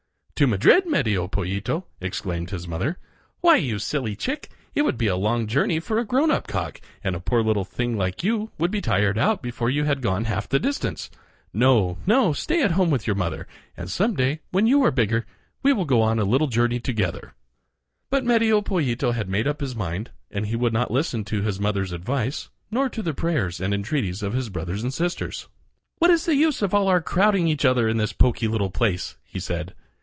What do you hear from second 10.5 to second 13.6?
distance. No, no, stay at home with your mother,